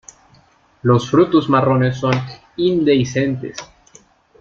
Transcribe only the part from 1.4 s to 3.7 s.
marrones son indehiscentes.